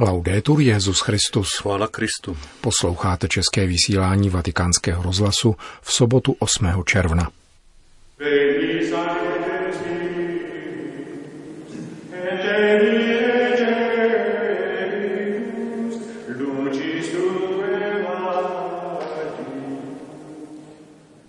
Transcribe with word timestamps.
Laudetur 0.00 0.60
Jezus 0.60 1.00
Christus. 1.00 1.48
Chvála 1.58 1.88
Kristu. 1.88 2.36
Posloucháte 2.60 3.28
české 3.28 3.66
vysílání 3.66 4.30
Vatikánského 4.30 5.02
rozhlasu 5.02 5.56
v 5.82 5.92
sobotu 5.92 6.36
8. 6.38 6.66
června. 6.84 7.30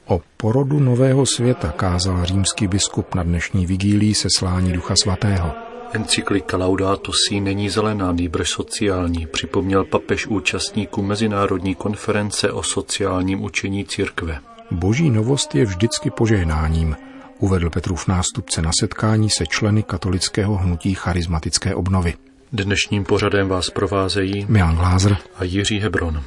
O 0.06 0.22
porodu 0.38 0.80
nového 0.80 1.26
světa 1.26 1.72
kázal 1.72 2.26
římský 2.26 2.68
biskup 2.68 3.16
na 3.16 3.24
dnešní 3.24 3.66
vigílii 3.66 4.16
seslání 4.16 4.74
Ducha 4.74 4.94
Svatého. 5.04 5.69
Encyklika 5.94 6.58
Laudato 6.58 7.12
Si 7.14 7.40
není 7.40 7.70
zelená, 7.70 8.12
nýbrž 8.12 8.50
sociální, 8.50 9.28
připomněl 9.28 9.86
papež 9.86 10.27
účastníků 10.27 11.02
Mezinárodní 11.04 11.76
konference 11.76 12.52
o 12.52 12.63
sociálním 12.63 13.44
učení 13.44 13.86
církve. 13.86 14.40
Boží 14.72 15.10
novost 15.10 15.55
je 15.55 15.66
vždycky 15.66 16.10
požehnáním, 16.10 16.96
uvedl 17.40 17.70
Petrův 17.70 18.08
nástupce 18.08 18.62
na 18.62 18.72
setkání 18.80 19.30
se 19.30 19.46
členy 19.46 19.84
katolického 19.84 20.58
hnutí 20.58 20.94
charismatické 20.94 21.76
obnovy. 21.76 22.13
Dnešním 22.52 23.05
pořadem 23.05 23.48
vás 23.48 23.70
provázejí 23.70 24.46
Milan 24.49 24.76
Glázer 24.76 25.18
a 25.35 25.44
Jiří 25.44 25.80
Hebron. 25.80 26.24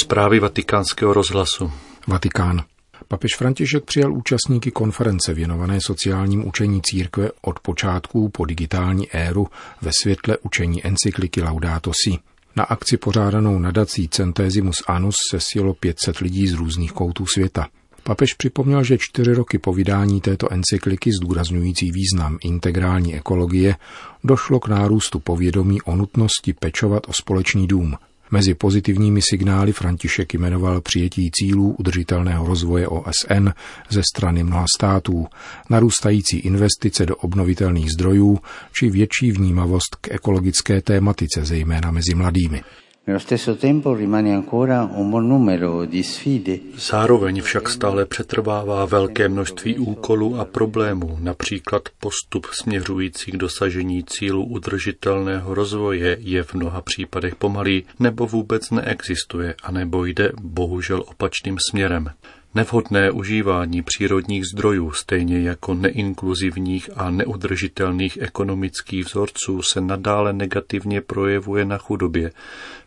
Zprávy 0.00 0.40
vatikánského 0.40 1.12
rozhlasu. 1.12 1.72
Vatikán. 2.06 2.62
Papež 3.08 3.36
František 3.36 3.84
přijal 3.84 4.12
účastníky 4.12 4.70
konference 4.70 5.34
věnované 5.34 5.78
sociálním 5.86 6.48
učení 6.48 6.80
církve 6.82 7.30
od 7.42 7.60
počátků 7.60 8.28
po 8.28 8.44
digitální 8.44 9.10
éru 9.10 9.46
ve 9.82 9.90
světle 10.02 10.38
učení 10.42 10.86
encykliky 10.86 11.42
Laudato 11.42 11.92
Si. 12.04 12.18
Na 12.56 12.64
akci 12.64 12.96
pořádanou 12.96 13.58
nadací 13.58 14.08
Centesimus 14.08 14.76
Annus 14.86 15.16
se 15.30 15.40
sjelo 15.40 15.74
500 15.74 16.18
lidí 16.18 16.48
z 16.48 16.54
různých 16.54 16.92
koutů 16.92 17.26
světa. 17.26 17.68
Papež 18.02 18.34
připomněl, 18.34 18.84
že 18.84 18.98
čtyři 18.98 19.32
roky 19.32 19.58
po 19.58 19.72
vydání 19.72 20.20
této 20.20 20.52
encykliky 20.52 21.10
zdůrazňující 21.12 21.90
význam 21.92 22.38
integrální 22.42 23.14
ekologie 23.14 23.76
došlo 24.24 24.60
k 24.60 24.68
nárůstu 24.68 25.18
povědomí 25.18 25.82
o 25.82 25.96
nutnosti 25.96 26.52
pečovat 26.52 27.02
o 27.08 27.12
společný 27.12 27.66
dům– 27.66 27.96
Mezi 28.30 28.54
pozitivními 28.54 29.20
signály 29.22 29.72
František 29.72 30.34
jmenoval 30.34 30.80
přijetí 30.80 31.30
cílů 31.30 31.74
udržitelného 31.78 32.46
rozvoje 32.46 32.88
OSN 32.88 33.48
ze 33.88 34.02
strany 34.14 34.44
mnoha 34.44 34.64
států, 34.76 35.26
narůstající 35.70 36.38
investice 36.38 37.06
do 37.06 37.16
obnovitelných 37.16 37.90
zdrojů 37.90 38.38
či 38.72 38.90
větší 38.90 39.32
vnímavost 39.32 39.96
k 40.00 40.10
ekologické 40.10 40.80
tématice, 40.82 41.44
zejména 41.44 41.90
mezi 41.90 42.14
mladými. 42.14 42.62
Zároveň 46.76 47.42
však 47.42 47.68
stále 47.68 48.06
přetrvává 48.06 48.84
velké 48.84 49.28
množství 49.28 49.78
úkolů 49.78 50.36
a 50.40 50.44
problémů, 50.44 51.18
například 51.20 51.82
postup 52.00 52.46
směřující 52.52 53.32
k 53.32 53.36
dosažení 53.36 54.04
cílu 54.04 54.44
udržitelného 54.44 55.54
rozvoje 55.54 56.16
je 56.20 56.42
v 56.42 56.54
mnoha 56.54 56.80
případech 56.80 57.34
pomalý 57.34 57.84
nebo 57.98 58.26
vůbec 58.26 58.70
neexistuje, 58.70 59.54
anebo 59.62 60.04
jde 60.04 60.32
bohužel 60.40 61.04
opačným 61.06 61.56
směrem. 61.70 62.10
Nevhodné 62.54 63.10
užívání 63.10 63.82
přírodních 63.82 64.44
zdrojů, 64.46 64.90
stejně 64.90 65.40
jako 65.40 65.74
neinkluzivních 65.74 66.90
a 66.96 67.10
neudržitelných 67.10 68.18
ekonomických 68.20 69.06
vzorců, 69.06 69.62
se 69.62 69.80
nadále 69.80 70.32
negativně 70.32 71.00
projevuje 71.00 71.64
na 71.64 71.78
chudobě, 71.78 72.32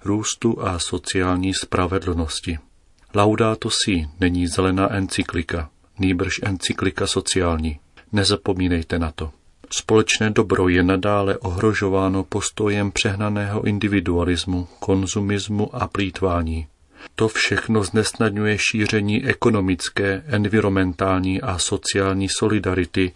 růstu 0.05 0.61
a 0.61 0.79
sociální 0.79 1.53
spravedlnosti. 1.53 2.57
Laudato 3.15 3.69
si 3.69 4.07
není 4.19 4.47
zelená 4.47 4.93
encyklika, 4.93 5.69
nýbrž 5.99 6.39
encyklika 6.43 7.07
sociální. 7.07 7.79
Nezapomínejte 8.11 8.99
na 8.99 9.11
to. 9.11 9.31
Společné 9.77 10.29
dobro 10.29 10.69
je 10.69 10.83
nadále 10.83 11.37
ohrožováno 11.37 12.23
postojem 12.23 12.91
přehnaného 12.91 13.63
individualismu, 13.63 14.67
konzumismu 14.79 15.75
a 15.75 15.87
plítvání. 15.87 16.67
To 17.15 17.27
všechno 17.27 17.83
znesnadňuje 17.83 18.57
šíření 18.57 19.25
ekonomické, 19.25 20.23
environmentální 20.27 21.41
a 21.41 21.57
sociální 21.57 22.27
solidarity 22.29 23.11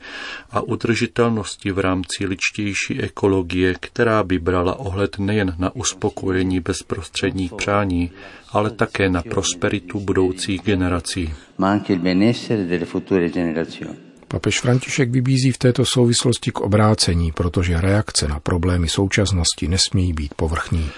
a 0.51 0.61
udržitelnosti 0.61 1.71
v 1.71 1.79
rámci 1.79 2.25
ličtější 2.25 3.01
ekologie, 3.01 3.75
která 3.79 4.23
by 4.23 4.39
brala 4.39 4.79
ohled 4.79 5.19
nejen 5.19 5.55
na 5.57 5.75
uspokojení 5.75 6.59
bezprostředních 6.59 7.53
přání, 7.53 8.11
ale 8.51 8.71
také 8.71 9.09
na 9.09 9.21
prosperitu 9.21 9.99
budoucích 9.99 10.61
generací. 10.61 11.33
Papež 14.27 14.59
František 14.59 15.11
vybízí 15.11 15.51
v 15.51 15.57
této 15.57 15.85
souvislosti 15.85 16.51
k 16.51 16.59
obrácení, 16.59 17.31
protože 17.31 17.81
reakce 17.81 18.27
na 18.27 18.39
problémy 18.39 18.89
současnosti 18.89 19.67
nesmějí 19.67 20.13
být 20.13 20.33
povrchní. 20.33 20.89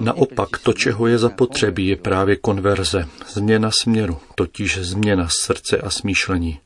Naopak, 0.00 0.58
to, 0.58 0.72
čeho 0.72 1.06
je 1.06 1.18
zapotřebí, 1.18 1.86
je 1.86 1.96
právě 1.96 2.36
konverze, 2.36 3.08
změna 3.28 3.70
směru, 3.82 4.18
totiž 4.34 4.78
změna 4.78 5.28
srdce 5.44 5.78
a 5.78 5.90
smýšlení 5.90 6.58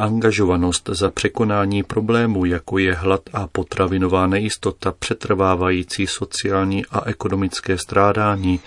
angažovanost 0.00 0.88
za 0.92 1.10
překonání 1.10 1.82
problémů, 1.82 2.44
jako 2.44 2.78
je 2.78 2.94
hlad 2.94 3.20
a 3.32 3.46
potravinová 3.46 4.26
nejistota, 4.26 4.92
přetrvávající 4.98 6.06
sociální 6.06 6.86
a 6.90 7.08
ekonomické 7.08 7.78
strádání, 7.78 8.60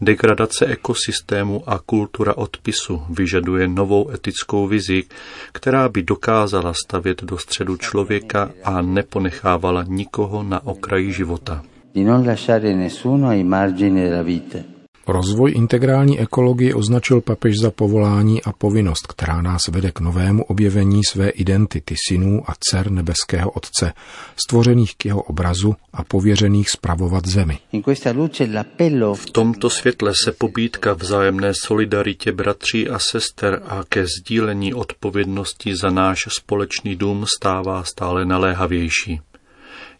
degradace 0.00 0.66
ekosystému 0.66 1.62
a 1.66 1.78
kultura 1.78 2.36
odpisu 2.36 3.02
vyžaduje 3.10 3.68
novou 3.68 4.10
etickou 4.10 4.66
vizi, 4.66 5.04
která 5.52 5.88
by 5.88 6.02
dokázala 6.02 6.72
stavět 6.84 7.22
do 7.22 7.38
středu 7.38 7.76
člověka 7.76 8.50
a 8.64 8.82
neponechávala 8.82 9.84
nikoho 9.88 10.42
na 10.42 10.66
okraji 10.66 11.12
života. 11.12 11.62
Di 11.94 12.04
non 12.04 12.26
lasciare 12.26 12.74
nessuno 12.74 13.28
ai 13.28 13.42
margini 13.42 14.02
della 14.02 14.22
vita. 14.22 14.79
Rozvoj 15.10 15.52
integrální 15.54 16.20
ekologie 16.20 16.74
označil 16.74 17.20
papež 17.20 17.58
za 17.60 17.70
povolání 17.70 18.42
a 18.42 18.52
povinnost, 18.52 19.06
která 19.06 19.42
nás 19.42 19.68
vede 19.68 19.90
k 19.92 20.00
novému 20.00 20.44
objevení 20.44 21.00
své 21.08 21.28
identity 21.28 21.94
synů 22.08 22.42
a 22.46 22.54
dcer 22.60 22.90
nebeského 22.90 23.50
Otce, 23.50 23.92
stvořených 24.36 24.96
k 24.96 25.04
jeho 25.04 25.22
obrazu 25.22 25.74
a 25.92 26.04
pověřených 26.04 26.70
spravovat 26.70 27.26
zemi. 27.26 27.58
V 29.14 29.30
tomto 29.32 29.70
světle 29.70 30.12
se 30.24 30.32
pobídka 30.32 30.92
vzájemné 30.92 31.52
solidaritě 31.54 32.32
bratří 32.32 32.88
a 32.88 32.98
sester 32.98 33.62
a 33.66 33.80
ke 33.88 34.04
sdílení 34.06 34.74
odpovědnosti 34.74 35.76
za 35.76 35.90
náš 35.90 36.18
společný 36.28 36.96
dům 36.96 37.24
stává 37.36 37.84
stále 37.84 38.24
naléhavější. 38.24 39.20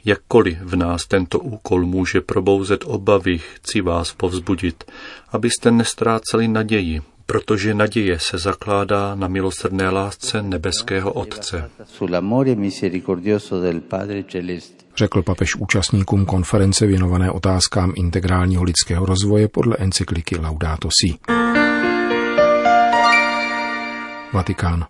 Jakkoliv 0.05 0.59
v 0.61 0.77
nás 0.77 1.07
tento 1.07 1.39
úkol 1.39 1.87
může 1.87 2.21
probouzet 2.21 2.85
obavy, 2.87 3.39
chci 3.39 3.81
vás 3.81 4.13
povzbudit, 4.13 4.85
abyste 5.33 5.71
nestráceli 5.71 6.49
naději, 6.49 7.03
protože 7.27 7.75
naděje 7.75 8.19
se 8.19 8.39
zakládá 8.39 9.15
na 9.15 9.29
milosrdné 9.29 9.91
lásce 9.91 10.43
nebeského 10.43 11.13
Otce. 11.13 11.71
Řekl 14.97 15.23
papež 15.23 15.57
účastníkům 15.57 16.27
konference 16.27 16.87
věnované 16.87 17.31
otázkám 17.31 17.93
integrálního 17.97 18.63
lidského 18.63 19.07
rozvoje 19.07 19.49
podle 19.49 19.77
encykliky 19.79 20.37
Laudato 20.37 20.89
Si. 21.01 21.19
Vatikán. 24.33 24.87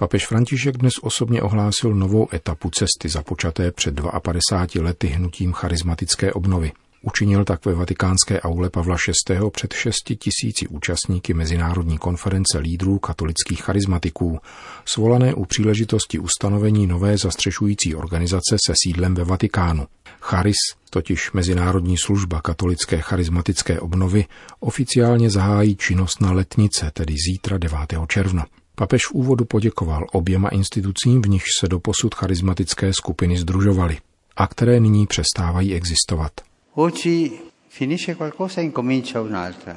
Papež 0.00 0.26
František 0.26 0.76
dnes 0.76 0.94
osobně 1.02 1.42
ohlásil 1.42 1.94
novou 1.94 2.28
etapu 2.34 2.70
cesty 2.70 3.08
započaté 3.08 3.72
před 3.72 4.00
52 4.22 4.84
lety 4.84 5.06
hnutím 5.06 5.52
charismatické 5.52 6.32
obnovy. 6.32 6.72
Učinil 7.02 7.44
tak 7.44 7.66
ve 7.66 7.74
vatikánské 7.74 8.40
aule 8.40 8.70
Pavla 8.70 8.96
VI. 9.28 9.38
před 9.50 9.72
6 9.72 9.94
tisíci 10.18 10.68
účastníky 10.68 11.34
Mezinárodní 11.34 11.98
konference 11.98 12.58
lídrů 12.58 12.98
katolických 12.98 13.62
charismatiků, 13.62 14.38
svolané 14.84 15.34
u 15.34 15.44
příležitosti 15.44 16.18
ustanovení 16.18 16.86
nové 16.86 17.18
zastřešující 17.18 17.94
organizace 17.94 18.56
se 18.66 18.72
sídlem 18.84 19.14
ve 19.14 19.24
Vatikánu. 19.24 19.86
Charis, 20.20 20.58
totiž 20.90 21.32
Mezinárodní 21.32 21.96
služba 21.98 22.40
katolické 22.40 23.00
charismatické 23.00 23.80
obnovy, 23.80 24.24
oficiálně 24.60 25.30
zahájí 25.30 25.76
činnost 25.76 26.20
na 26.20 26.32
letnice, 26.32 26.90
tedy 26.94 27.14
zítra 27.28 27.58
9. 27.58 27.78
června. 28.08 28.46
Papež 28.78 29.06
v 29.06 29.12
úvodu 29.12 29.44
poděkoval 29.44 30.06
oběma 30.12 30.48
institucím, 30.48 31.22
v 31.22 31.28
nichž 31.28 31.46
se 31.60 31.68
doposud 31.68 32.14
charismatické 32.14 32.92
skupiny 32.92 33.38
združovaly. 33.38 33.98
a 34.36 34.46
které 34.46 34.80
nyní 34.80 35.06
přestávají 35.06 35.74
existovat. 35.74 36.32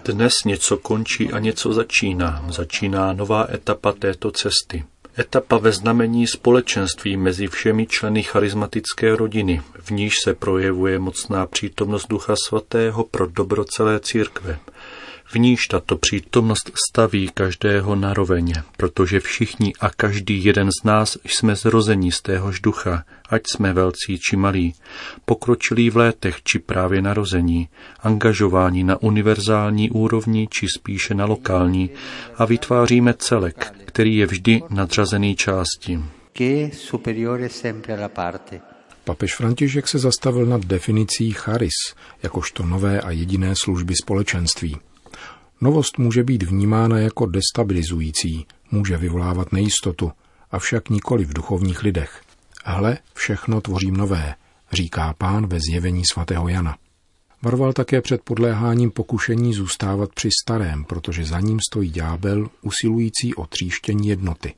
Dnes 0.06 0.34
něco 0.46 0.78
končí 0.78 1.32
a 1.32 1.40
něco 1.40 1.74
začíná. 1.74 2.46
Začíná 2.50 3.14
nová 3.14 3.48
etapa 3.54 3.92
této 3.92 4.32
cesty. 4.32 4.84
Etapa 5.20 5.58
ve 5.58 5.72
znamení 5.72 6.28
společenství 6.28 7.18
mezi 7.18 7.48
všemi 7.48 7.88
členy 7.88 8.24
charismatické 8.24 9.16
rodiny, 9.16 9.62
v 9.80 9.92
níž 9.92 10.14
se 10.24 10.34
projevuje 10.34 11.00
mocná 11.00 11.46
přítomnost 11.46 12.08
Ducha 12.10 12.36
Svatého 12.48 13.04
pro 13.04 13.28
dobro 13.28 13.66
celé 13.66 14.00
církve. 14.00 14.60
V 15.34 15.36
níž 15.36 15.60
tato 15.70 15.98
přítomnost 15.98 16.72
staví 16.92 17.30
každého 17.34 17.96
naroveň, 17.96 18.54
protože 18.78 19.20
všichni 19.20 19.74
a 19.80 19.90
každý 19.90 20.46
jeden 20.46 20.70
z 20.82 20.84
nás 20.84 21.18
jsme 21.26 21.56
zrození 21.56 22.12
z 22.12 22.22
téhož 22.22 22.60
ducha, 22.60 23.04
ať 23.30 23.42
jsme 23.52 23.74
velcí 23.74 24.20
či 24.30 24.36
malí, 24.36 24.74
pokročilí 25.26 25.90
v 25.90 25.98
létech 25.98 26.44
či 26.44 26.60
právě 26.60 27.02
narození, 27.02 27.70
angažováni 28.00 28.84
na 28.84 29.02
univerzální 29.02 29.90
úrovni 29.90 30.48
či 30.52 30.68
spíše 30.78 31.14
na 31.14 31.26
lokální 31.26 31.90
a 32.36 32.46
vytváříme 32.46 33.14
celek, 33.14 33.74
který 33.86 34.18
je 34.18 34.26
vždy 34.26 34.62
nadřazený 34.70 35.36
části. 35.36 36.00
Papež 39.04 39.36
František 39.36 39.88
se 39.88 40.00
zastavil 40.00 40.46
nad 40.46 40.66
definicí 40.66 41.32
charis, 41.32 41.96
jakožto 42.24 42.66
nové 42.66 43.02
a 43.02 43.12
jediné 43.12 43.54
služby 43.56 43.96
společenství. 43.96 44.78
Novost 45.62 45.98
může 45.98 46.24
být 46.24 46.44
vnímána 46.44 47.00
jako 47.00 47.26
destabilizující, 47.26 48.46
může 48.72 48.98
vyvolávat 48.98 49.52
nejistotu, 49.52 50.12
avšak 50.52 50.90
nikoli 50.90 51.26
v 51.26 51.34
duchovních 51.34 51.84
lidech. 51.84 52.22
Hle, 52.66 52.98
všechno 53.14 53.62
tvořím 53.62 53.98
nové, 53.98 54.36
říká 54.72 55.16
pán 55.18 55.48
ve 55.48 55.60
zjevení 55.60 56.04
svatého 56.12 56.48
Jana. 56.48 56.78
Varoval 57.44 57.74
také 57.74 58.02
před 58.02 58.22
podléháním 58.22 58.92
pokušení 58.92 59.54
zůstávat 59.54 60.10
při 60.14 60.30
starém, 60.44 60.84
protože 60.84 61.26
za 61.26 61.40
ním 61.40 61.60
stojí 61.72 61.90
ďábel 61.90 62.50
usilující 62.62 63.36
o 63.36 63.46
tříštění 63.48 64.08
jednoty. 64.08 64.54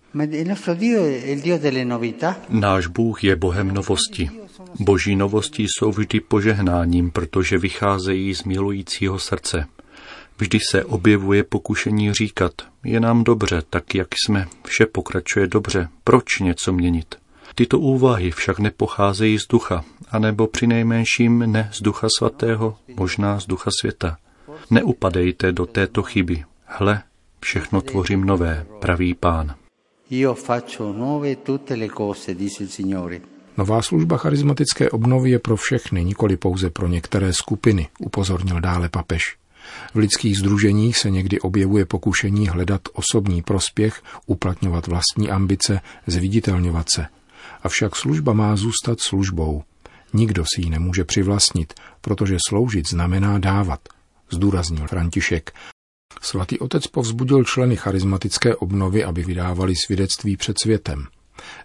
Náš 2.50 2.88
Bůh 2.88 3.24
je 3.24 3.36
Bohem 3.36 3.68
novosti. 3.68 4.30
Boží 4.80 5.16
novosti 5.16 5.64
jsou 5.64 5.92
vždy 5.92 6.20
požehnáním, 6.20 7.12
protože 7.12 7.58
vycházejí 7.58 8.36
z 8.36 8.44
milujícího 8.44 9.20
srdce. 9.20 9.66
Vždy 10.38 10.60
se 10.72 10.86
objevuje 10.86 11.44
pokušení 11.44 12.14
říkat, 12.14 12.54
je 12.84 13.00
nám 13.00 13.24
dobře, 13.24 13.64
tak 13.70 13.96
jak 13.96 14.08
jsme, 14.26 14.48
vše 14.66 14.86
pokračuje 14.86 15.48
dobře, 15.48 15.88
proč 16.04 16.40
něco 16.40 16.74
měnit? 16.74 17.16
Tyto 17.56 17.80
úvahy 17.80 18.32
však 18.32 18.60
nepocházejí 18.60 19.40
z 19.40 19.48
ducha, 19.48 19.84
anebo 20.12 20.48
při 20.48 20.68
nejmenším 20.68 21.52
ne 21.52 21.70
z 21.74 21.82
ducha 21.82 22.08
svatého, 22.18 22.78
možná 22.96 23.40
z 23.40 23.46
ducha 23.46 23.70
světa. 23.82 24.18
Neupadejte 24.70 25.52
do 25.52 25.66
této 25.66 26.04
chyby. 26.04 26.44
Hle, 26.66 27.02
všechno 27.40 27.82
tvořím 27.82 28.24
nové, 28.24 28.66
pravý 28.80 29.14
pán. 29.14 29.56
Nová 33.58 33.82
služba 33.82 34.18
charismatické 34.18 34.90
obnovy 34.90 35.30
je 35.30 35.40
pro 35.40 35.56
všechny, 35.56 36.04
nikoli 36.04 36.38
pouze 36.38 36.70
pro 36.70 36.88
některé 36.88 37.34
skupiny, 37.34 37.88
upozornil 38.00 38.62
dále 38.62 38.90
papež. 38.90 39.38
V 39.94 39.98
lidských 39.98 40.38
združeních 40.38 40.98
se 40.98 41.10
někdy 41.10 41.40
objevuje 41.40 41.86
pokušení 41.86 42.48
hledat 42.48 42.82
osobní 42.94 43.42
prospěch, 43.42 44.02
uplatňovat 44.26 44.88
vlastní 44.88 45.30
ambice, 45.30 45.80
zviditelňovat 46.08 46.88
se. 46.96 47.06
Avšak 47.64 47.96
služba 47.96 48.34
má 48.34 48.56
zůstat 48.56 49.00
službou. 49.02 49.64
Nikdo 50.14 50.44
si 50.56 50.62
ji 50.62 50.70
nemůže 50.70 51.04
přivlastnit, 51.04 51.74
protože 52.02 52.38
sloužit 52.50 52.90
znamená 52.90 53.40
dávat, 53.40 53.80
zdůraznil 54.32 54.88
František. 54.88 55.54
Svatý 56.22 56.60
otec 56.60 56.88
povzbudil 56.88 57.44
členy 57.44 57.76
charismatické 57.76 58.56
obnovy, 58.56 59.04
aby 59.04 59.24
vydávali 59.24 59.74
svědectví 59.76 60.38
před 60.38 60.60
světem. 60.62 61.06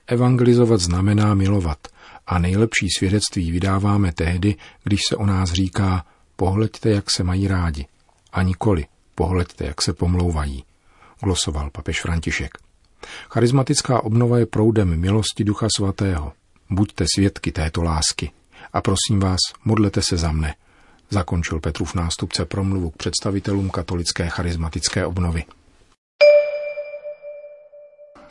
Evangelizovat 0.07 0.81
znamená 0.81 1.35
milovat 1.35 1.79
a 2.27 2.39
nejlepší 2.39 2.89
svědectví 2.99 3.51
vydáváme 3.51 4.13
tehdy, 4.13 4.55
když 4.85 5.01
se 5.09 5.17
o 5.17 5.27
nás 5.27 5.53
říká 5.53 6.05
pohleďte, 6.39 6.91
jak 6.91 7.11
se 7.11 7.25
mají 7.25 7.49
rádi, 7.49 7.87
a 8.33 8.43
nikoli 8.43 8.87
pohleďte, 9.15 9.67
jak 9.67 9.83
se 9.83 9.93
pomlouvají, 9.93 10.65
glosoval 11.21 11.71
papež 11.71 12.01
František. 12.01 12.59
Charismatická 13.31 14.05
obnova 14.05 14.39
je 14.39 14.47
proudem 14.47 15.01
milosti 15.01 15.45
Ducha 15.45 15.69
Svatého. 15.77 16.33
Buďte 16.71 17.05
svědky 17.15 17.53
této 17.53 17.83
lásky. 17.83 18.31
A 18.73 18.81
prosím 18.81 19.21
vás, 19.21 19.39
modlete 19.65 20.03
se 20.03 20.17
za 20.17 20.33
mne, 20.33 20.55
zakončil 21.11 21.61
Petrův 21.61 21.95
nástupce 21.95 22.45
promluvu 22.45 22.91
k 22.91 22.97
představitelům 22.97 23.71
katolické 23.71 24.29
charismatické 24.29 25.07
obnovy. 25.07 25.45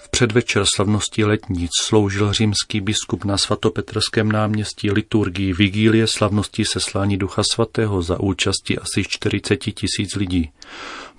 V 0.07 0.09
předvečer 0.09 0.63
slavnosti 0.75 1.25
letnic 1.25 1.71
sloužil 1.85 2.33
římský 2.33 2.81
biskup 2.81 3.25
na 3.25 3.37
svatopetrském 3.37 4.31
náměstí 4.31 4.91
liturgii 4.91 5.53
vigílie 5.53 6.07
slavnosti 6.07 6.65
seslání 6.65 7.17
Ducha 7.17 7.41
Svatého 7.53 8.01
za 8.01 8.19
účasti 8.19 8.77
asi 8.77 9.03
40 9.07 9.57
tisíc 9.57 10.15
lidí. 10.15 10.49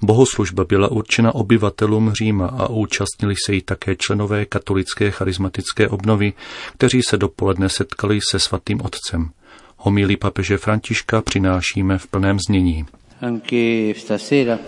Bohoslužba 0.03 0.65
byla 0.65 0.89
určena 0.89 1.35
obyvatelům 1.35 2.13
Říma 2.13 2.47
a 2.47 2.69
účastnili 2.69 3.35
se 3.47 3.55
jí 3.55 3.63
také 3.63 3.97
členové 3.97 4.45
katolické 4.45 5.11
charismatické 5.11 5.89
obnovy, 5.89 6.33
kteří 6.73 7.01
se 7.09 7.17
dopoledne 7.17 7.69
setkali 7.69 8.19
se 8.31 8.39
svatým 8.39 8.81
otcem. 8.81 9.31
Homílí 9.77 10.17
papeže 10.17 10.59
Františka 10.59 11.23
přinášíme 11.23 11.99
v 11.99 12.07
plném 12.07 12.39
znění. 12.49 12.87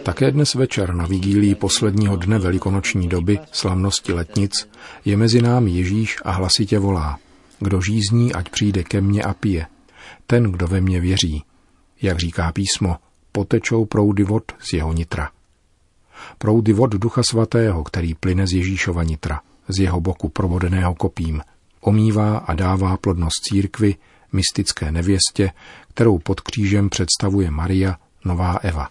Také 0.03 0.31
dnes 0.31 0.55
večer 0.55 0.95
na 0.95 1.07
vigílii 1.07 1.55
posledního 1.55 2.17
dne 2.17 2.39
velikonoční 2.39 3.09
doby, 3.09 3.39
slavnosti 3.53 4.13
letnic, 4.13 4.69
je 5.05 5.17
mezi 5.17 5.43
námi 5.43 5.71
Ježíš 5.71 6.17
a 6.25 6.31
hlasitě 6.31 6.79
volá. 6.79 7.19
Kdo 7.59 7.81
žízní, 7.81 8.33
ať 8.33 8.49
přijde 8.49 8.83
ke 8.85 9.01
mně 9.01 9.23
a 9.23 9.35
pije. 9.35 9.67
Ten, 10.27 10.53
kdo 10.53 10.67
ve 10.67 10.81
mně 10.81 11.01
věří. 11.01 11.45
Jak 12.03 12.19
říká 12.19 12.53
písmo, 12.53 12.97
potečou 13.33 13.85
proudy 13.85 14.25
vod 14.25 14.53
z 14.59 14.73
jeho 14.73 14.93
nitra. 14.93 15.31
Proudy 16.39 16.73
vod 16.73 16.91
Ducha 16.91 17.23
Svatého, 17.31 17.85
který 17.85 18.15
plyne 18.15 18.47
z 18.47 18.53
Ježíšova 18.53 19.03
nitra, 19.03 19.41
z 19.69 19.79
jeho 19.79 20.01
boku 20.01 20.29
provodeného 20.29 20.95
kopím, 20.95 21.41
omývá 21.81 22.39
a 22.39 22.55
dává 22.55 22.97
plodnost 22.97 23.43
církvy, 23.49 23.95
mystické 24.33 24.93
nevěstě, 24.93 25.53
kterou 25.89 26.19
pod 26.19 26.41
křížem 26.41 26.89
představuje 26.89 27.51
Maria, 27.51 27.97
nová 28.25 28.57
Eva. 28.63 28.89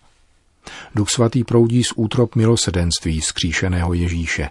Duch 0.95 1.09
svatý 1.09 1.43
proudí 1.43 1.83
z 1.83 1.91
útrop 1.95 2.35
milosedenství 2.35 3.21
skříšeného 3.21 3.93
Ježíše. 3.93 4.49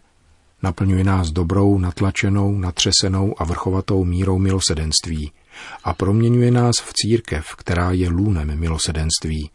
Naplňuje 0.63 1.05
nás 1.05 1.31
dobrou, 1.31 1.79
natlačenou, 1.79 2.59
natřesenou 2.59 3.35
a 3.39 3.45
vrchovatou 3.45 4.05
mírou 4.05 4.39
milosedenství 4.39 5.33
a 5.85 5.95
proměňuje 5.95 6.51
nás 6.51 6.75
v 6.85 6.93
církev, 6.93 7.55
která 7.57 7.91
je 7.91 8.09
lůnem 8.09 8.59
milosedenství, 8.59 9.51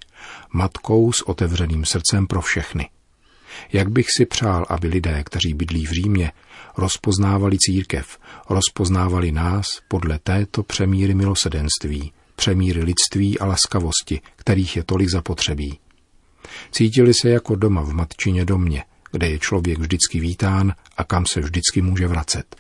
matkou 0.53 1.11
s 1.11 1.21
otevřeným 1.21 1.85
srdcem 1.85 2.27
pro 2.27 2.41
všechny. 2.41 2.89
Jak 3.73 3.89
bych 3.89 4.07
si 4.17 4.25
přál, 4.25 4.65
aby 4.69 4.87
lidé, 4.87 5.23
kteří 5.23 5.53
bydlí 5.53 5.85
v 5.85 5.91
Římě, 5.91 6.31
rozpoznávali 6.77 7.57
církev, 7.59 8.17
rozpoznávali 8.49 9.31
nás 9.31 9.65
podle 9.87 10.19
této 10.19 10.63
přemíry 10.63 11.13
milosedenství, 11.13 12.11
přemíry 12.35 12.83
lidství 12.83 13.39
a 13.39 13.45
laskavosti, 13.45 14.21
kterých 14.35 14.75
je 14.75 14.83
tolik 14.83 15.09
zapotřebí. 15.09 15.79
Cítili 16.71 17.13
se 17.21 17.29
jako 17.29 17.55
doma 17.55 17.81
v 17.81 17.93
matčině 17.93 18.45
domě, 18.45 18.83
kde 19.11 19.29
je 19.29 19.39
člověk 19.39 19.79
vždycky 19.79 20.19
vítán 20.19 20.73
a 20.97 21.03
kam 21.03 21.25
se 21.25 21.41
vždycky 21.41 21.81
může 21.81 22.07
vracet. 22.07 22.55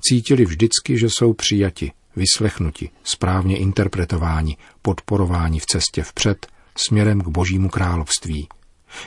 Cítili 0.00 0.44
vždycky, 0.44 0.98
že 0.98 1.06
jsou 1.10 1.32
přijati, 1.32 1.92
vyslechnuti, 2.16 2.90
správně 3.04 3.58
interpretováni, 3.58 4.56
podporováni 4.82 5.60
v 5.60 5.66
cestě 5.66 6.02
vpřed, 6.02 6.46
směrem 6.76 7.20
k 7.20 7.28
božímu 7.28 7.68
království, 7.68 8.48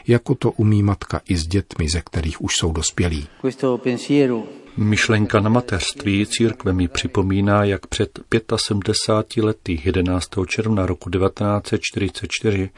jako 0.07 0.35
to 0.35 0.51
umí 0.51 0.83
matka 0.83 1.21
i 1.29 1.37
s 1.37 1.47
dětmi, 1.47 1.89
ze 1.89 2.01
kterých 2.01 2.41
už 2.41 2.55
jsou 2.55 2.71
dospělí. 2.71 3.27
Myšlenka 4.77 5.39
na 5.39 5.49
mateřství 5.49 6.25
církve 6.25 6.73
mi 6.73 6.87
připomíná, 6.87 7.63
jak 7.63 7.87
před 7.87 8.19
75 8.55 9.43
lety 9.43 9.81
11. 9.85 10.29
června 10.47 10.85
roku 10.85 11.09
1944 11.09 12.69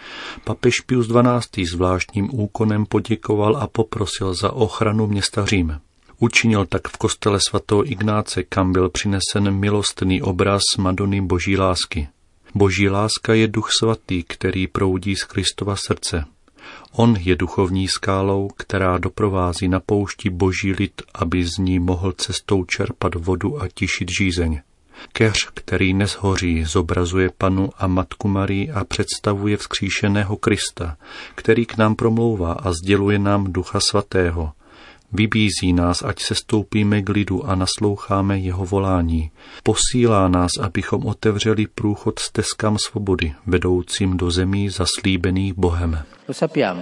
papež 0.43 0.79
Pius 0.79 1.07
XII. 1.07 1.65
zvláštním 1.65 2.29
úkonem 2.33 2.85
poděkoval 2.85 3.57
a 3.57 3.67
poprosil 3.67 4.33
za 4.33 4.51
ochranu 4.51 5.07
města 5.07 5.45
Řím. 5.45 5.79
Učinil 6.19 6.65
tak 6.65 6.87
v 6.87 6.97
kostele 6.97 7.39
svatého 7.39 7.91
Ignáce, 7.91 8.43
kam 8.43 8.73
byl 8.73 8.89
přinesen 8.89 9.51
milostný 9.51 10.21
obraz 10.21 10.61
Madony 10.77 11.21
boží 11.21 11.57
lásky. 11.57 12.07
Boží 12.55 12.89
láska 12.89 13.33
je 13.33 13.47
duch 13.47 13.69
svatý, 13.79 14.23
který 14.23 14.67
proudí 14.67 15.15
z 15.15 15.23
Kristova 15.23 15.75
srdce. 15.75 16.25
On 16.91 17.15
je 17.19 17.35
duchovní 17.35 17.87
skálou, 17.87 18.47
která 18.57 18.97
doprovází 18.97 19.67
na 19.67 19.79
poušti 19.79 20.29
boží 20.29 20.71
lid, 20.71 21.01
aby 21.13 21.45
z 21.45 21.57
ní 21.57 21.79
mohl 21.79 22.11
cestou 22.11 22.65
čerpat 22.65 23.15
vodu 23.15 23.61
a 23.61 23.67
tišit 23.67 24.11
žízeň. 24.11 24.61
Keř, 25.13 25.49
který 25.53 25.93
nezhoří, 25.93 26.63
zobrazuje 26.63 27.29
panu 27.37 27.69
a 27.77 27.87
matku 27.87 28.27
Marii 28.27 28.71
a 28.71 28.83
představuje 28.83 29.57
vzkříšeného 29.57 30.37
Krista, 30.37 30.97
který 31.35 31.65
k 31.65 31.77
nám 31.77 31.95
promlouvá 31.95 32.53
a 32.53 32.71
sděluje 32.71 33.19
nám 33.19 33.53
Ducha 33.53 33.79
Svatého. 33.89 34.51
Vybízí 35.13 35.73
nás, 35.73 36.03
ať 36.03 36.21
se 36.21 36.35
stoupíme 36.35 37.01
k 37.01 37.09
lidu 37.09 37.45
a 37.45 37.55
nasloucháme 37.55 38.39
jeho 38.39 38.65
volání. 38.65 39.31
Posílá 39.63 40.27
nás, 40.27 40.51
abychom 40.61 41.05
otevřeli 41.05 41.67
průchod 41.67 42.19
stezkám 42.19 42.77
svobody, 42.77 43.33
vedoucím 43.47 44.17
do 44.17 44.31
zemí 44.31 44.69
zaslíbených 44.69 45.53
Bohem. 45.53 46.03
Lo 46.27 46.33
sappiamo. 46.33 46.81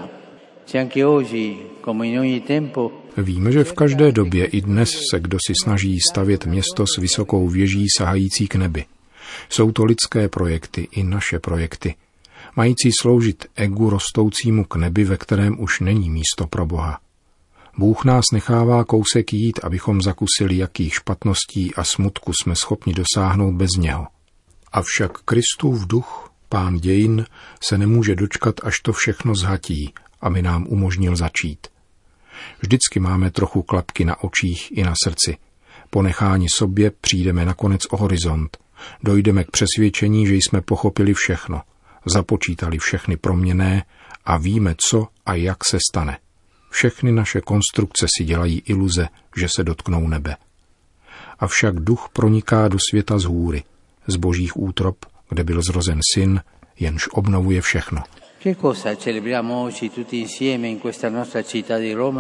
Se 0.66 0.80
anche 0.80 1.06
oggi, 1.06 1.58
come 1.86 2.08
in 2.08 2.20
ogni 2.20 2.40
tempo, 2.40 2.92
Víme, 3.18 3.52
že 3.52 3.64
v 3.64 3.74
každé 3.74 4.12
době 4.12 4.46
i 4.46 4.62
dnes 4.62 4.90
se 5.12 5.20
kdo 5.20 5.38
si 5.48 5.54
snaží 5.64 6.00
stavět 6.12 6.46
město 6.46 6.86
s 6.96 7.02
vysokou 7.02 7.48
věží 7.48 7.86
sahající 7.98 8.48
k 8.48 8.56
nebi. 8.56 8.86
Jsou 9.50 9.72
to 9.72 9.86
lidské 9.86 10.30
projekty 10.30 10.88
i 10.92 11.04
naše 11.04 11.40
projekty, 11.40 11.96
mající 12.56 12.90
sloužit 13.02 13.46
egu 13.56 13.90
rostoucímu 13.90 14.64
k 14.64 14.76
nebi, 14.76 15.04
ve 15.04 15.18
kterém 15.18 15.60
už 15.60 15.80
není 15.80 16.10
místo 16.10 16.48
pro 16.48 16.66
Boha. 16.66 17.00
Bůh 17.78 18.06
nás 18.06 18.26
nechává 18.34 18.84
kousek 18.84 19.34
jít, 19.34 19.60
abychom 19.64 20.02
zakusili, 20.02 20.58
jakých 20.58 20.94
špatností 20.94 21.76
a 21.76 21.84
smutku 21.84 22.32
jsme 22.34 22.56
schopni 22.56 22.94
dosáhnout 22.94 23.52
bez 23.52 23.70
něho. 23.78 24.08
Avšak 24.72 25.18
Kristův 25.18 25.88
duch, 25.88 26.32
pán 26.50 26.78
dějin, 26.78 27.26
se 27.64 27.78
nemůže 27.78 28.16
dočkat, 28.16 28.56
až 28.64 28.80
to 28.80 28.94
všechno 28.94 29.36
zhatí, 29.36 29.94
aby 30.22 30.42
nám 30.42 30.66
umožnil 30.70 31.16
začít. 31.16 31.68
Vždycky 32.62 33.00
máme 33.00 33.32
trochu 33.32 33.62
klapky 33.62 34.06
na 34.06 34.24
očích 34.24 34.78
i 34.78 34.84
na 34.84 34.94
srdci. 35.04 35.38
Ponecháni 35.90 36.48
sobě 36.58 36.92
přijdeme 37.02 37.46
nakonec 37.46 37.82
o 37.90 37.98
horizont. 37.98 38.58
Dojdeme 39.04 39.44
k 39.44 39.52
přesvědčení, 39.52 40.28
že 40.28 40.36
jsme 40.36 40.62
pochopili 40.62 41.14
všechno, 41.14 41.62
započítali 42.06 42.78
všechny 42.78 43.18
proměné 43.18 43.84
a 44.26 44.38
víme, 44.38 44.76
co 44.90 45.08
a 45.26 45.34
jak 45.34 45.66
se 45.66 45.78
stane. 45.92 46.18
Všechny 46.72 47.12
naše 47.12 47.42
konstrukce 47.42 48.06
si 48.18 48.24
dělají 48.24 48.60
iluze, 48.66 49.08
že 49.38 49.48
se 49.56 49.64
dotknou 49.64 50.08
nebe. 50.08 50.36
Avšak 51.40 51.76
duch 51.80 52.10
proniká 52.14 52.68
do 52.68 52.78
světa 52.90 53.20
z 53.20 53.24
hůry, 53.24 53.64
z 54.08 54.16
božích 54.16 54.58
útrop, 54.58 55.06
kde 55.30 55.44
byl 55.44 55.62
zrozen 55.62 56.00
syn, 56.14 56.42
jenž 56.80 57.08
obnovuje 57.08 57.62
všechno. 57.62 58.04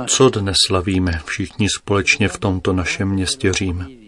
Co 0.07 0.29
dnes 0.29 0.57
slavíme 0.67 1.21
všichni 1.25 1.67
společně 1.77 2.27
v 2.27 2.37
tomto 2.37 2.73
našem 2.73 3.09
městě 3.09 3.53
Řím? 3.53 4.07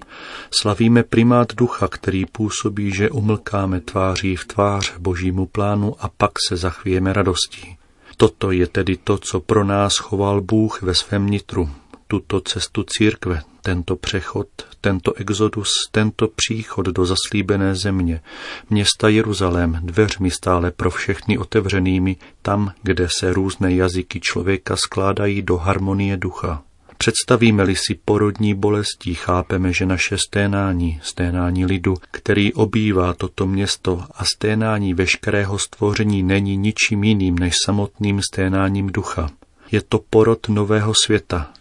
Slavíme 0.62 1.04
primát 1.04 1.56
ducha, 1.56 1.88
který 1.88 2.26
působí, 2.26 2.92
že 2.96 3.10
umlkáme 3.10 3.80
tváří 3.80 4.36
v 4.36 4.46
tvář 4.46 4.98
božímu 4.98 5.46
plánu 5.46 5.96
a 6.00 6.10
pak 6.18 6.32
se 6.48 6.58
zachvějeme 6.58 7.14
radostí. 7.14 7.78
Toto 8.24 8.52
je 8.52 8.68
tedy 8.68 8.98
to, 8.98 9.18
co 9.18 9.40
pro 9.40 9.64
nás 9.64 9.98
choval 9.98 10.42
Bůh 10.42 10.82
ve 10.82 10.96
svém 10.96 11.28
nitru, 11.28 11.70
tuto 12.08 12.42
cestu 12.42 12.84
církve, 12.84 13.42
tento 13.62 13.96
přechod, 13.96 14.48
tento 14.82 15.14
exodus, 15.14 15.72
tento 15.92 16.28
příchod 16.36 16.86
do 16.86 17.06
zaslíbené 17.06 17.76
země, 17.76 18.22
města 18.70 19.10
Jeruzalém, 19.10 19.80
dveřmi 19.84 20.32
stále 20.32 20.72
pro 20.72 20.90
všechny 20.92 21.38
otevřenými, 21.38 22.16
tam, 22.42 22.72
kde 22.84 23.08
se 23.20 23.34
různé 23.34 23.76
jazyky 23.76 24.20
člověka 24.20 24.76
skládají 24.76 25.42
do 25.42 25.58
harmonie 25.58 26.18
ducha. 26.18 26.64
Představíme-li 27.04 27.76
si 27.76 28.00
porodní 28.06 28.54
bolestí, 28.54 29.16
chápeme, 29.16 29.74
že 29.74 29.86
naše 29.86 30.18
sténání, 30.18 31.00
sténání 31.04 31.66
lidu, 31.66 31.96
který 32.12 32.54
obývá 32.54 33.14
toto 33.14 33.48
město 33.48 34.04
a 34.16 34.26
sténání 34.26 34.94
veškerého 34.94 35.60
stvoření 35.60 36.24
není 36.24 36.58
ničím 36.58 37.04
jiným 37.04 37.40
než 37.40 37.54
samotným 37.66 38.22
sténáním 38.32 38.88
ducha. 38.88 39.32
Je 39.72 39.82
to 39.82 40.00
porod 40.10 40.50
nového 40.50 40.94
světa. 41.06 41.54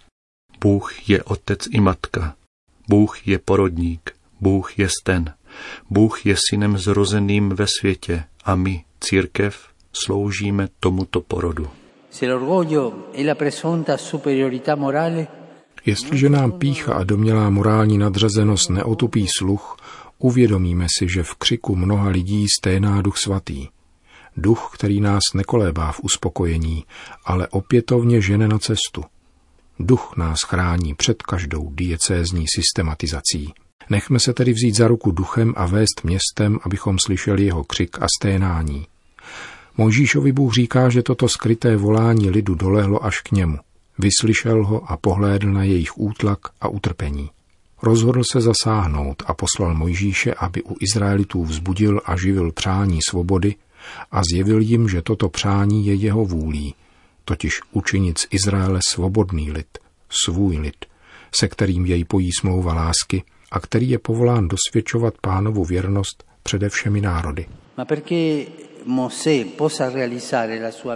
Bůh 0.60 1.08
je 1.08 1.22
otec 1.22 1.60
i 1.70 1.80
matka. 1.80 2.34
Bůh 2.88 3.28
je 3.28 3.38
porodník. 3.38 4.12
Bůh 4.40 4.78
je 4.78 4.88
sten. 4.88 5.34
Bůh 5.90 6.26
je 6.26 6.36
synem 6.50 6.78
zrozeným 6.78 7.48
ve 7.48 7.66
světě 7.80 8.24
a 8.44 8.54
my, 8.54 8.84
církev, 9.00 9.68
sloužíme 9.92 10.68
tomuto 10.80 11.20
porodu. 11.20 11.81
Jestliže 15.86 16.28
nám 16.28 16.52
pícha 16.52 16.94
a 16.94 17.04
domělá 17.04 17.50
morální 17.50 17.98
nadřazenost 17.98 18.70
neotupí 18.70 19.26
sluch, 19.38 19.76
uvědomíme 20.18 20.86
si, 20.98 21.08
že 21.08 21.22
v 21.22 21.34
křiku 21.34 21.76
mnoha 21.76 22.08
lidí 22.08 22.46
sténá 22.58 23.02
duch 23.02 23.18
svatý. 23.18 23.68
Duch, 24.36 24.70
který 24.74 25.00
nás 25.00 25.22
nekolébá 25.34 25.92
v 25.92 26.00
uspokojení, 26.00 26.84
ale 27.24 27.48
opětovně 27.48 28.20
žene 28.20 28.48
na 28.48 28.58
cestu. 28.58 29.04
Duch 29.78 30.12
nás 30.16 30.38
chrání 30.46 30.94
před 30.94 31.22
každou 31.22 31.70
diecézní 31.74 32.44
systematizací. 32.54 33.52
Nechme 33.90 34.20
se 34.20 34.32
tedy 34.32 34.52
vzít 34.52 34.76
za 34.76 34.88
ruku 34.88 35.10
duchem 35.10 35.54
a 35.56 35.66
vést 35.66 36.04
městem, 36.04 36.58
abychom 36.62 36.98
slyšeli 36.98 37.44
jeho 37.44 37.64
křik 37.64 38.02
a 38.02 38.06
sténání. 38.18 38.86
Mojžíšovi 39.76 40.32
Bůh 40.32 40.54
říká, 40.54 40.88
že 40.88 41.02
toto 41.02 41.28
skryté 41.28 41.76
volání 41.76 42.30
lidu 42.30 42.54
dolehlo 42.54 43.04
až 43.04 43.20
k 43.20 43.32
němu. 43.32 43.58
Vyslyšel 43.98 44.64
ho 44.66 44.90
a 44.92 44.96
pohlédl 44.96 45.52
na 45.52 45.64
jejich 45.64 45.98
útlak 45.98 46.38
a 46.60 46.68
utrpení. 46.68 47.30
Rozhodl 47.82 48.22
se 48.32 48.40
zasáhnout 48.40 49.22
a 49.26 49.34
poslal 49.34 49.74
Mojžíše, 49.74 50.34
aby 50.34 50.62
u 50.62 50.76
Izraelitů 50.80 51.44
vzbudil 51.44 52.00
a 52.04 52.16
živil 52.16 52.52
přání 52.52 52.98
svobody 53.08 53.54
a 54.10 54.22
zjevil 54.32 54.60
jim, 54.60 54.88
že 54.88 55.02
toto 55.02 55.28
přání 55.28 55.86
je 55.86 55.94
jeho 55.94 56.24
vůlí, 56.24 56.74
totiž 57.24 57.60
učinit 57.72 58.18
z 58.18 58.26
Izraele 58.30 58.80
svobodný 58.88 59.52
lid, 59.52 59.78
svůj 60.24 60.58
lid, 60.58 60.86
se 61.34 61.48
kterým 61.48 61.86
jej 61.86 62.04
pojí 62.04 62.30
smlouva 62.40 62.74
lásky 62.74 63.22
a 63.52 63.60
který 63.60 63.90
je 63.90 63.98
povolán 63.98 64.48
dosvědčovat 64.48 65.14
pánovu 65.20 65.64
věrnost 65.64 66.24
přede 66.42 66.68
všemi 66.68 67.00
národy. 67.00 67.46
ma 67.78 67.84
perché 67.84 68.44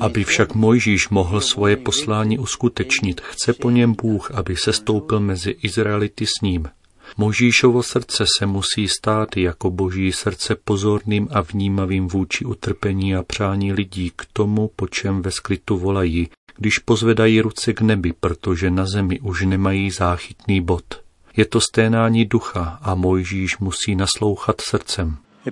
Aby 0.01 0.25
však 0.25 0.55
Mojžíš 0.55 1.09
mohl 1.09 1.41
svoje 1.41 1.77
poslání 1.77 2.39
uskutečnit, 2.39 3.21
chce 3.21 3.53
po 3.53 3.71
něm 3.71 3.95
Bůh, 4.03 4.31
aby 4.31 4.57
se 4.57 4.73
stoupil 4.73 5.21
mezi 5.21 5.51
Izraelity 5.51 6.27
s 6.27 6.41
ním. 6.43 6.69
Mojžíšovo 7.17 7.83
srdce 7.83 8.25
se 8.39 8.47
musí 8.47 8.89
stát 8.89 9.37
jako 9.37 9.71
boží 9.71 10.13
srdce 10.13 10.57
pozorným 10.65 11.29
a 11.31 11.41
vnímavým 11.41 12.09
vůči 12.09 12.45
utrpení 12.45 13.17
a 13.17 13.23
přání 13.23 13.73
lidí 13.73 14.13
k 14.17 14.27
tomu, 14.33 14.71
po 14.77 14.89
čem 14.89 15.23
ve 15.23 15.31
skrytu 15.31 15.79
volají, 15.79 16.29
když 16.57 16.79
pozvedají 16.79 17.41
ruce 17.41 17.73
k 17.73 17.81
nebi, 17.81 18.13
protože 18.21 18.71
na 18.71 18.87
zemi 18.87 19.21
už 19.21 19.43
nemají 19.43 19.91
záchytný 19.91 20.61
bod. 20.61 20.85
Je 21.37 21.45
to 21.45 21.61
sténání 21.61 22.25
ducha 22.25 22.79
a 22.83 22.95
Mojžíš 22.95 23.59
musí 23.59 23.97
naslouchat 23.97 24.61
srdcem. 24.61 25.17
E 25.47 25.51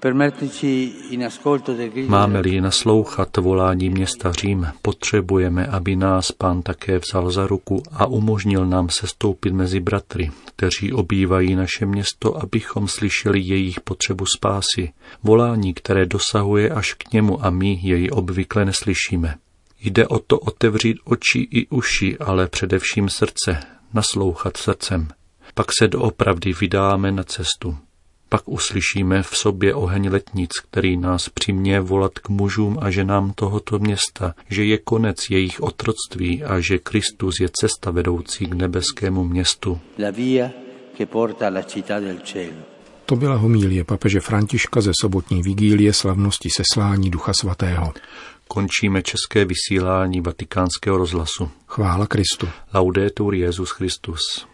Máme-li 2.06 2.60
naslouchat 2.60 3.36
volání 3.36 3.90
města 3.90 4.32
Řím, 4.32 4.66
potřebujeme, 4.82 5.66
aby 5.66 5.96
nás 5.96 6.32
pán 6.32 6.62
také 6.62 6.98
vzal 6.98 7.30
za 7.30 7.46
ruku 7.46 7.82
a 7.92 8.06
umožnil 8.06 8.66
nám 8.66 8.88
se 8.88 9.06
stoupit 9.06 9.52
mezi 9.52 9.80
bratry, 9.80 10.30
kteří 10.46 10.92
obývají 10.92 11.54
naše 11.54 11.86
město, 11.86 12.42
abychom 12.42 12.88
slyšeli 12.88 13.40
jejich 13.40 13.80
potřebu 13.80 14.24
spásy, 14.36 14.92
volání, 15.22 15.74
které 15.74 16.06
dosahuje 16.06 16.70
až 16.70 16.94
k 16.94 17.12
němu 17.12 17.44
a 17.44 17.50
my 17.50 17.78
jej 17.82 18.08
obvykle 18.12 18.64
neslyšíme. 18.64 19.34
Jde 19.80 20.08
o 20.08 20.18
to 20.18 20.38
otevřít 20.38 20.96
oči 21.04 21.48
i 21.50 21.66
uši, 21.66 22.18
ale 22.18 22.48
především 22.48 23.08
srdce, 23.08 23.60
naslouchat 23.92 24.56
srdcem. 24.56 25.08
Pak 25.54 25.66
se 25.78 25.88
doopravdy 25.88 26.52
vydáme 26.52 27.12
na 27.12 27.24
cestu. 27.24 27.76
Pak 28.34 28.48
uslyšíme 28.48 29.22
v 29.22 29.36
sobě 29.36 29.74
oheň 29.74 30.08
letnic, 30.08 30.50
který 30.70 30.96
nás 30.96 31.28
přimě 31.28 31.80
volat 31.80 32.18
k 32.18 32.28
mužům 32.28 32.78
a 32.80 32.90
ženám 32.90 33.32
tohoto 33.32 33.78
města, 33.78 34.34
že 34.50 34.64
je 34.64 34.78
konec 34.78 35.30
jejich 35.30 35.60
otroctví 35.60 36.44
a 36.44 36.60
že 36.60 36.78
Kristus 36.78 37.40
je 37.40 37.48
cesta 37.60 37.90
vedoucí 37.90 38.46
k 38.46 38.54
nebeskému 38.54 39.24
městu. 39.24 39.80
la 39.98 40.10
via 40.10 40.50
che 40.96 41.06
porta 41.06 41.46
alla 41.46 41.62
città 41.62 42.00
del 42.00 42.18
cielo. 42.24 42.56
To 43.06 43.16
byla 43.16 43.36
homílie 43.36 43.84
papeže 43.84 44.20
Františka 44.20 44.80
ze 44.80 44.92
sobotní 45.00 45.42
vigílie 45.42 45.92
slavnosti 45.92 46.48
seslání 46.50 47.10
Ducha 47.10 47.32
Svatého. 47.40 47.92
Končíme 48.48 49.02
české 49.02 49.44
vysílání 49.44 50.20
vatikánského 50.20 50.96
rozhlasu. 50.98 51.50
Chvála 51.66 52.06
Kristu. 52.06 52.48
Laudetur 52.74 53.34
Jezus 53.34 53.70
Christus. 53.70 54.20